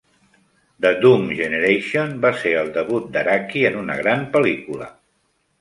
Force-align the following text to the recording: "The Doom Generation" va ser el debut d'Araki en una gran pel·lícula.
"The 0.85 0.93
Doom 1.03 1.27
Generation" 1.41 2.17
va 2.25 2.33
ser 2.45 2.53
el 2.63 2.73
debut 2.79 3.07
d'Araki 3.19 3.65
en 3.71 3.79
una 3.83 3.99
gran 4.03 4.29
pel·lícula. 4.37 4.91